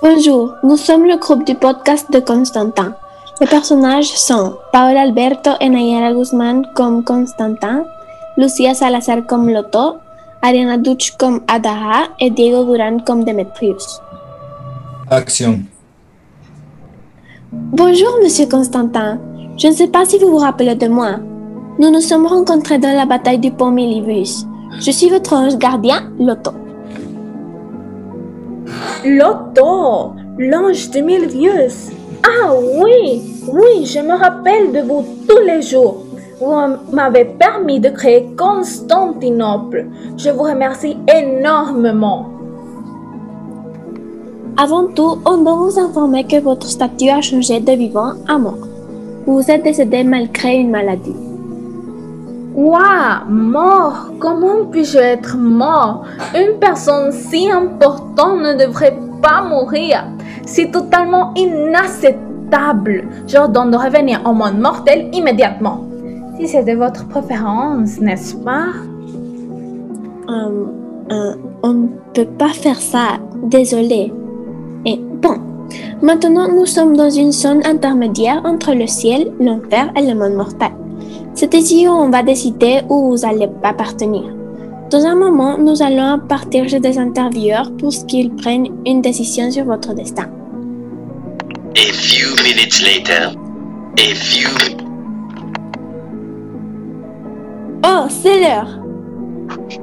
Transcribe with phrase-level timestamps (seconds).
[0.00, 2.94] Bonjour, nous sommes le groupe du podcast de Constantin.
[3.40, 7.82] Les personnages sont Paola Alberto et Nayara Guzmán comme Constantin,
[8.36, 9.96] Lucia Salazar comme Loto,
[10.40, 14.00] Ariana Duch comme Adaha et Diego Duran comme Demetrius.
[15.10, 15.62] Action.
[17.52, 19.18] Bonjour, monsieur Constantin.
[19.56, 21.16] Je ne sais pas si vous vous rappelez de moi.
[21.80, 24.46] Nous nous sommes rencontrés dans la bataille du pont Milibus.
[24.78, 26.52] Je suis votre ange gardien, Loto.
[29.16, 31.90] Loto, l'ange de Milvius.
[32.22, 36.04] Ah oui, oui, je me rappelle de vous tous les jours.
[36.38, 36.52] Vous
[36.92, 39.86] m'avez permis de créer Constantinople.
[40.18, 42.26] Je vous remercie énormément.
[44.58, 48.68] Avant tout, on doit vous informer que votre statut a changé de vivant à mort.
[49.26, 51.27] Vous êtes décédé malgré une maladie.
[52.58, 56.02] Quoi Mort Comment puis-je être mort?
[56.34, 60.04] Une personne si importante ne devrait pas mourir.
[60.44, 63.04] C'est totalement inacceptable.
[63.28, 65.84] J'ordonne de revenir au monde mortel immédiatement.
[66.36, 68.66] Si c'est de votre préférence, n'est-ce pas?
[70.28, 70.64] Euh,
[71.12, 73.20] euh, on ne peut pas faire ça.
[73.44, 74.12] Désolé.
[74.84, 75.36] Et bon,
[76.02, 80.72] maintenant nous sommes dans une zone intermédiaire entre le ciel, l'enfer et le monde mortel.
[81.40, 84.24] C'est ici où on va décider où vous allez appartenir.
[84.90, 89.64] Dans un moment, nous allons partir chez des intervieweurs pour qu'ils prennent une décision sur
[89.64, 90.26] votre destin.
[91.76, 93.36] A few minutes later,
[93.98, 94.48] a few
[97.86, 98.80] Oh, c'est l'heure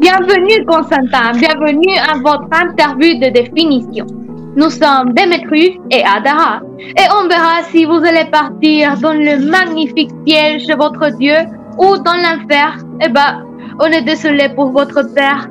[0.00, 4.23] Bienvenue Constantin, bienvenue à votre interview de définition.
[4.56, 10.12] Nous sommes Demetrius et Adara et on verra si vous allez partir dans le magnifique
[10.24, 11.34] piège de votre Dieu
[11.76, 12.78] ou dans l'enfer.
[13.00, 13.44] Eh ben,
[13.80, 15.50] on est désolé pour votre perte.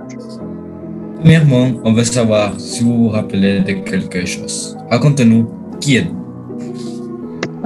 [1.19, 4.77] Premièrement, on veut savoir si vous vous rappelez de quelque chose.
[4.89, 5.49] Racontez-nous
[5.81, 6.23] qui êtes-vous?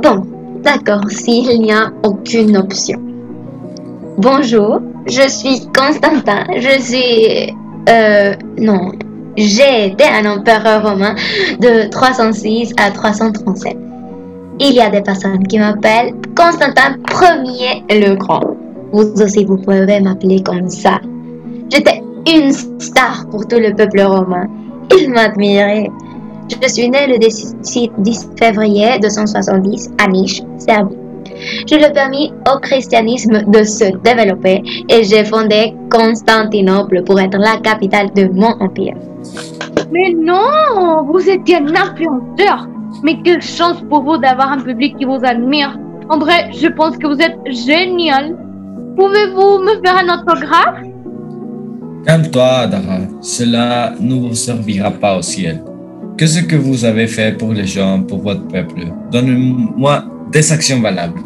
[0.02, 0.26] Bon,
[0.64, 3.00] d'accord, s'il n'y a aucune option.
[4.18, 7.54] Bonjour, je suis Constantin, je suis...
[7.90, 8.92] Euh, non,
[9.38, 11.16] j'ai été un empereur romain
[11.60, 13.78] de 306 à 337.
[14.60, 16.98] Il y a des personnes qui m'appellent Constantin
[17.46, 18.42] Ier le Grand.
[18.92, 21.00] Vous aussi, vous pouvez m'appeler comme ça.
[21.72, 24.48] J'étais une star pour tout le peuple romain.
[25.00, 25.90] Il m'admirait.
[26.50, 31.07] Je suis né le 10 10 février 270 à Niche, Serbie.
[31.70, 37.58] Je l'ai permis au christianisme de se développer et j'ai fondé Constantinople pour être la
[37.58, 38.96] capitale de mon empire.
[39.92, 42.68] Mais non, vous étiez un influenceur.
[43.04, 45.78] Mais quelle chance pour vous d'avoir un public qui vous admire.
[46.10, 48.36] En vrai, je pense que vous êtes génial.
[48.96, 50.84] Pouvez-vous me faire un autographe?
[52.06, 53.00] Calme-toi, Adara.
[53.22, 55.62] Cela ne vous servira pas au ciel.
[56.18, 61.20] Qu'est-ce que vous avez fait pour les gens, pour votre peuple Donnez-moi des actions valables.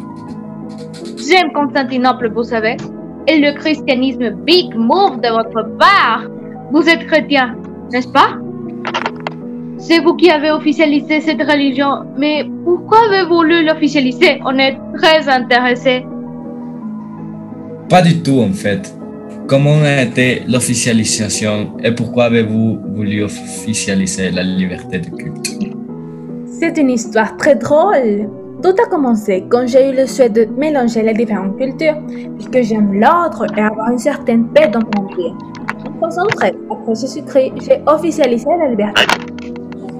[1.28, 2.76] J'aime Constantinople, vous savez.
[3.28, 6.24] Et le christianisme, big move de votre part.
[6.72, 7.56] Vous êtes chrétien,
[7.92, 8.38] n'est-ce pas?
[9.78, 15.28] C'est vous qui avez officialisé cette religion, mais pourquoi avez-vous voulu l'officialiser On est très
[15.28, 16.04] intéressés.
[17.88, 18.94] Pas du tout, en fait.
[19.46, 25.58] Comment a été l'officialisation et pourquoi avez-vous voulu officialiser la liberté de culte?
[26.46, 28.28] C'est une histoire très drôle.
[28.62, 31.96] Tout a commencé quand j'ai eu le souhait de mélanger les différentes cultures,
[32.36, 35.34] puisque j'aime l'ordre et avoir une certaine paix dans mon empire.
[36.00, 39.02] En 313, après Jésus-Christ, j'ai officialisé la liberté.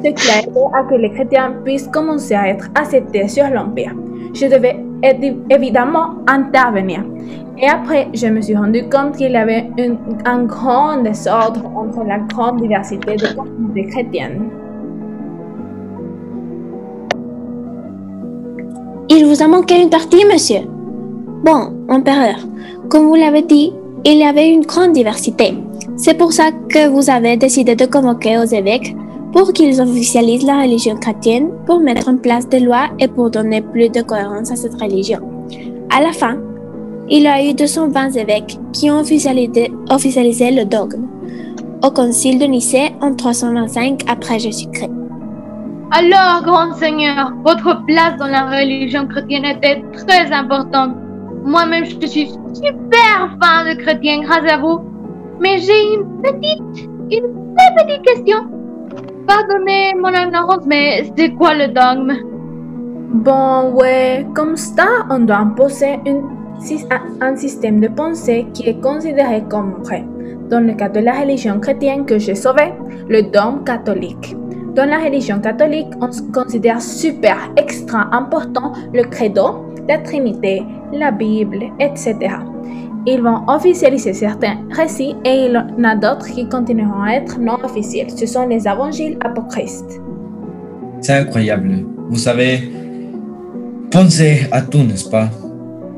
[0.04, 3.94] Ce qui a aidé à que les chrétiens puissent commencer à être acceptés sur l'empire.
[4.34, 7.04] Je devais évi- évidemment intervenir.
[7.58, 9.70] Et après, je me suis rendu compte qu'il y avait
[10.24, 14.48] un grand désordre entre la grande diversité de communautés chrétiennes.
[19.14, 20.60] Il vous a manqué une partie, monsieur.
[21.44, 22.36] Bon, empereur,
[22.88, 23.70] comme vous l'avez dit,
[24.06, 25.52] il y avait une grande diversité.
[25.98, 28.96] C'est pour ça que vous avez décidé de convoquer aux évêques
[29.34, 33.60] pour qu'ils officialisent la religion chrétienne, pour mettre en place des lois et pour donner
[33.60, 35.20] plus de cohérence à cette religion.
[35.90, 36.38] À la fin,
[37.10, 41.06] il y a eu 220 évêques qui ont officialisé, le dogme
[41.84, 44.91] au concile de Nicée en 325 après Jésus-Christ.
[45.94, 50.96] Alors, grand seigneur, votre place dans la religion chrétienne était très importante.
[51.44, 54.80] Moi-même, je suis super fan de chrétien grâce à vous.
[55.38, 58.38] Mais j'ai une petite, une très petite question.
[59.26, 62.14] Pardonnez mon ignorance, mais c'est quoi le dogme?
[63.12, 66.00] Bon, ouais, comme ça, on doit imposer
[67.20, 70.06] un système de pensée qui est considéré comme vrai.
[70.48, 72.72] Dans le cas de la religion chrétienne que j'ai sauvée,
[73.08, 74.36] le dogme catholique.
[74.74, 80.62] Dans la religion catholique, on considère super extra important le credo, la Trinité,
[80.94, 82.16] la Bible, etc.
[83.06, 87.38] Ils vont officialiser certains récits et il y en a d'autres qui continueront à être
[87.38, 88.10] non officiels.
[88.16, 89.82] Ce sont les évangiles apocryphes.
[91.02, 91.84] C'est incroyable.
[92.08, 92.72] Vous savez,
[93.90, 95.28] pensez à tout, n'est-ce pas?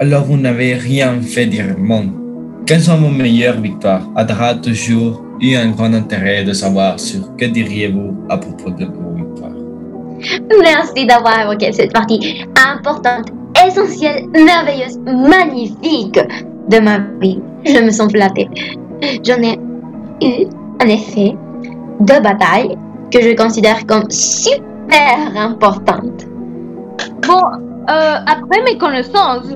[0.00, 2.23] Alors vous n'avez rien fait directement.
[2.66, 4.00] Quelles sont vos meilleures victoires?
[4.16, 9.12] Adra toujours eu un grand intérêt de savoir sur que diriez-vous à propos de vos
[9.14, 9.52] victoires.
[10.62, 13.26] Merci d'avoir évoqué cette partie importante,
[13.66, 16.18] essentielle, merveilleuse, magnifique
[16.70, 17.38] de ma vie.
[17.66, 18.48] Je me sens flattée.
[19.22, 19.58] J'en ai
[20.22, 20.46] eu,
[20.82, 21.36] en effet,
[22.00, 22.78] deux batailles
[23.10, 26.26] que je considère comme super importantes.
[27.26, 27.42] Bon,
[27.90, 29.54] euh, après mes connaissances,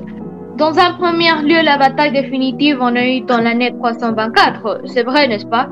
[0.58, 5.28] dans un premier lieu, la bataille définitive on a eu dans l'année 324, c'est vrai,
[5.28, 5.68] n'est-ce pas?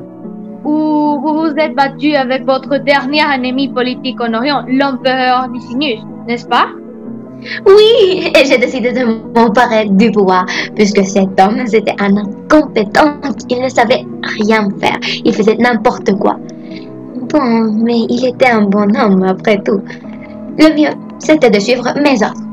[0.64, 6.46] Où vous vous êtes battu avec votre dernier ennemi politique en Orient, l'empereur Licinius, n'est-ce
[6.46, 6.68] pas?
[7.66, 9.04] Oui, et j'ai décidé de
[9.34, 10.46] m'emparer du pouvoir,
[10.76, 13.18] puisque cet homme était un incompétent,
[13.50, 14.04] il ne savait
[14.38, 16.36] rien faire, il faisait n'importe quoi.
[17.32, 19.80] Bon, mais il était un bon homme après tout.
[20.58, 22.45] Le mieux, c'était de suivre mes ordres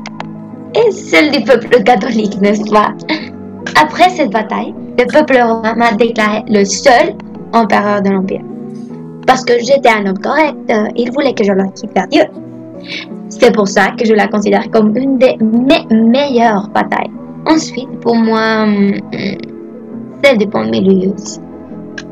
[0.74, 2.92] et celle du peuple catholique, n'est-ce pas?
[3.80, 7.14] Après cette bataille, le peuple romain m'a déclaré le seul
[7.52, 8.42] empereur de l'Empire.
[9.26, 12.24] Parce que j'étais un homme correct, euh, il voulait que je leur quitte vers Dieu.
[13.28, 17.10] C'est pour ça que je la considère comme une des mes meilleures batailles.
[17.46, 18.94] Ensuite, pour moi, hum,
[20.22, 21.40] celle du pont Milius.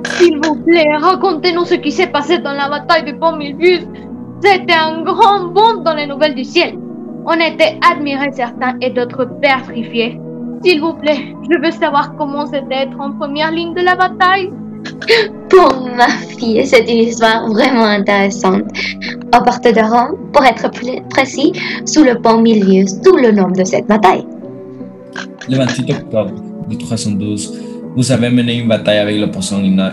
[0.04, 3.86] S'il vous plaît, racontez-nous ce qui s'est passé dans la bataille du pont Milius.
[4.42, 6.78] C'était un grand bond dans les nouvelles du ciel.
[7.24, 10.18] On était admirés certains et d'autres petrifiés.
[10.64, 14.50] S'il vous plaît, je veux savoir comment c'était d'être en première ligne de la bataille.
[15.48, 18.64] Pour ma fille, c'est une histoire vraiment intéressante.
[19.30, 21.52] À partir de Rome, pour être plus précis,
[21.84, 24.26] sous le pont Milius, tout le nom de cette bataille.
[25.48, 26.32] Le 28 octobre
[26.68, 27.60] de 312,
[27.94, 29.92] vous avez mené une bataille avec l'opposant Lina,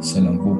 [0.00, 0.58] selon vous.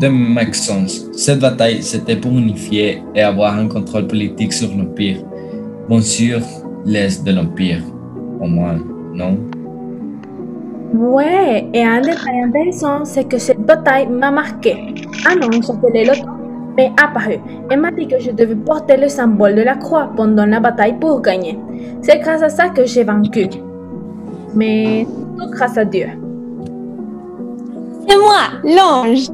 [0.00, 5.18] De Maxence, cette bataille, c'était pour unifier et avoir un contrôle politique sur l'Empire.
[5.88, 6.40] Bon sûr,
[6.84, 7.80] l'Est de l'Empire,
[8.40, 8.78] au moins,
[9.14, 9.38] non?
[10.92, 14.76] Ouais, et un détail intéressant, c'est que cette bataille m'a marqué.
[15.30, 16.36] Un homme s'appelait Lothar
[16.76, 17.36] m'est apparu
[17.70, 20.98] et m'a dit que je devais porter le symbole de la croix pendant la bataille
[20.98, 21.58] pour gagner.
[22.02, 23.48] C'est grâce à ça que j'ai vaincu.
[24.54, 25.06] Mais
[25.38, 26.08] tout grâce à Dieu.
[28.08, 29.28] C'est moi, l'ange.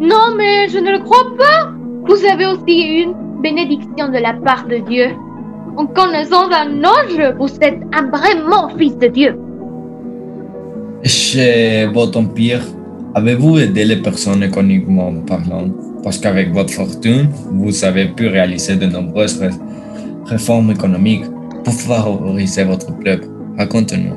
[0.00, 1.70] Non, mais je ne le crois pas.
[2.08, 5.10] Vous avez aussi une bénédiction de la part de Dieu.
[5.76, 9.38] En connaissant un ange, vous êtes un vraiment fils de Dieu.
[11.02, 12.60] Chez votre empire,
[13.14, 15.68] avez-vous aidé les personnes économiquement parlant?
[16.02, 19.50] Parce qu'avec votre fortune, vous avez pu réaliser de nombreuses ré-
[20.26, 21.24] réformes économiques
[21.64, 23.26] pour favoriser votre peuple.
[23.58, 24.14] Racontez-nous.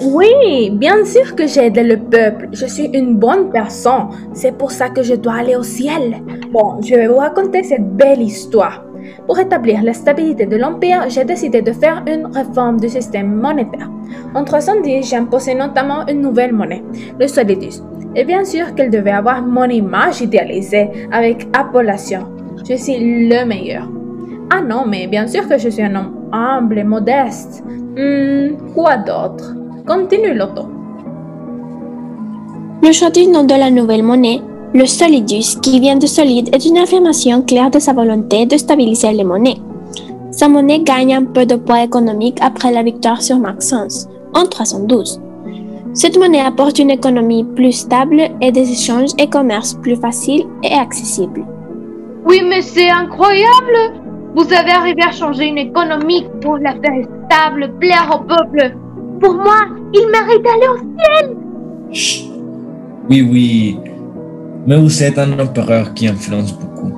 [0.00, 2.48] Oui, bien sûr que j'ai aidé le peuple.
[2.52, 4.08] Je suis une bonne personne.
[4.32, 6.22] C'est pour ça que je dois aller au ciel.
[6.52, 8.84] Bon, je vais vous raconter cette belle histoire.
[9.26, 13.90] Pour rétablir la stabilité de l'Empire, j'ai décidé de faire une réforme du système monétaire.
[14.34, 16.82] En 310, j'ai imposé notamment une nouvelle monnaie,
[17.18, 17.82] le solidus.
[18.16, 22.26] Et bien sûr qu'elle devait avoir mon image idéalisée avec appellation.
[22.68, 23.88] Je suis le meilleur.
[24.50, 27.62] Ah non, mais bien sûr que je suis un homme humble et modeste.
[27.66, 29.54] Hmm, quoi d'autre?
[29.86, 30.68] Continue, Loto.
[32.82, 34.40] Le nom de la nouvelle monnaie,
[34.74, 39.12] le solidus, qui vient de solide, est une affirmation claire de sa volonté de stabiliser
[39.12, 39.58] les monnaies.
[40.30, 45.20] Sa monnaie gagne un peu de poids économique après la victoire sur Maxence, en 312.
[45.94, 50.74] Cette monnaie apporte une économie plus stable et des échanges et commerces plus faciles et
[50.74, 51.46] accessibles.
[52.26, 54.02] Oui, mais c'est incroyable.
[54.36, 58.76] Vous avez arrivé à changer une économie pour la faire stable, plaire au peuple.
[59.18, 61.36] Pour moi, il mérite d'aller au ciel.
[61.90, 62.30] Chut.
[63.08, 63.78] Oui, oui.
[64.66, 66.92] Mais vous êtes un empereur qui influence beaucoup.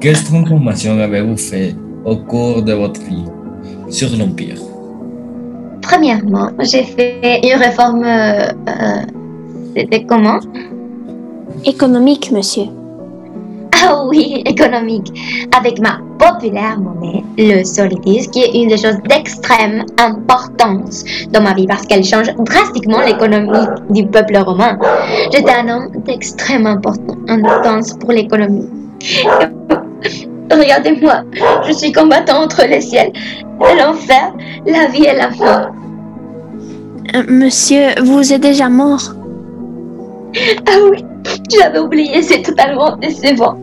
[0.00, 3.24] Quelles transformations avez-vous fait au cours de votre vie
[3.88, 4.58] sur l'Empire
[5.82, 8.04] Premièrement, j'ai fait une réforme.
[8.04, 9.02] euh, euh,
[9.76, 10.40] C'était comment?
[11.64, 12.66] Économique, monsieur.
[13.84, 15.08] Ah oui, économique.
[15.56, 21.52] Avec ma populaire monnaie, le solidus, qui est une des choses d'extrême importance dans ma
[21.54, 24.78] vie parce qu'elle change drastiquement l'économie du peuple romain.
[25.32, 26.94] J'étais un homme d'extrême import-
[27.28, 28.68] importance pour l'économie.
[30.50, 31.22] Regardez-moi,
[31.66, 34.32] je suis combattant entre le ciel et l'enfer,
[34.66, 35.68] la vie et la mort.
[37.14, 39.12] Euh, monsieur, vous êtes déjà mort.
[40.66, 41.04] Ah oui,
[41.50, 43.56] j'avais oublié, c'est totalement décevant.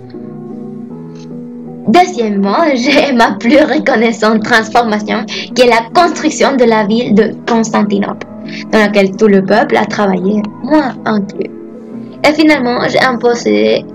[1.88, 8.28] Deuxièmement, j'ai ma plus reconnaissante transformation qui est la construction de la ville de Constantinople,
[8.72, 11.50] dans laquelle tout le peuple a travaillé, moi inclus.
[12.28, 13.86] Et finalement, j'ai imposé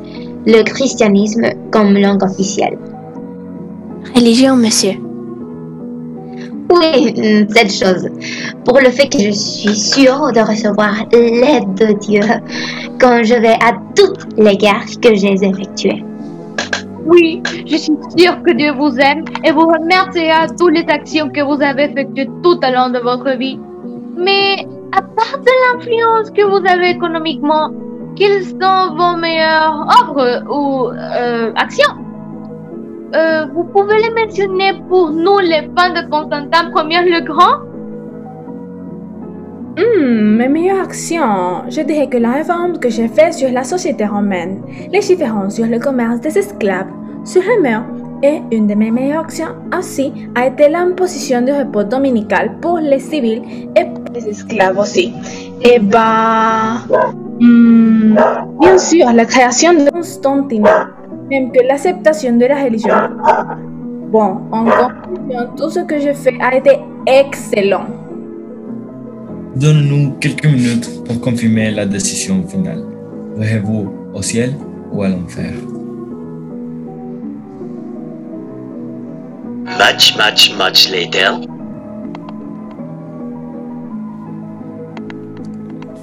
[0.46, 2.78] le christianisme comme langue officielle.
[4.14, 4.94] Religion, monsieur.
[6.70, 8.08] Oui, mm, cette chose.
[8.64, 12.20] Pour le fait que je suis sûre de recevoir l'aide de Dieu
[13.00, 16.04] quand je vais à toutes les guerres que j'ai effectuées.
[17.06, 21.28] Oui, je suis sûre que Dieu vous aime et vous remercie à toutes les actions
[21.30, 23.58] que vous avez effectuées tout au long de votre vie.
[24.16, 27.70] Mais à part de l'influence que vous avez économiquement,
[28.16, 31.94] quelles sont vos meilleures œuvres ou euh, actions?
[33.14, 37.67] Euh, Vous pouvez les mentionner pour nous, les fans de Constantin Ier le Grand
[39.78, 41.62] Hmm, mes meilleures actions.
[41.68, 45.66] Je dirais que la réforme que j'ai faite sur la société romaine, les différences sur
[45.66, 46.88] le commerce des esclaves,
[47.24, 47.84] sur les mœurs,
[48.24, 52.98] et une de mes meilleures actions aussi a été l'imposition du repos dominical pour les
[52.98, 53.42] civils
[53.76, 55.14] et pour les esclaves aussi.
[55.62, 56.78] Et bah,
[57.38, 58.16] hmm,
[58.60, 60.92] bien sûr, la création de Constantinople,
[61.30, 62.96] même que l'acceptation de la religion.
[64.10, 67.84] Bon, en conclusion, tout ce que j'ai fait a été excellent.
[69.58, 72.84] Donne-nous quelques minutes pour confirmer la décision finale.
[73.38, 74.54] Irez-vous au ciel
[74.92, 75.50] ou à l'enfer
[79.66, 81.40] Much, much, much later.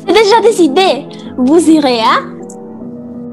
[0.06, 1.06] C'est déjà décidé.
[1.38, 2.35] Vous irez à